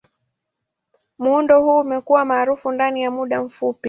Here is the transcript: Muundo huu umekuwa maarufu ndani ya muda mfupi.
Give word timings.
Muundo 1.17 1.61
huu 1.61 1.79
umekuwa 1.79 2.25
maarufu 2.25 2.71
ndani 2.71 3.01
ya 3.01 3.11
muda 3.11 3.43
mfupi. 3.43 3.79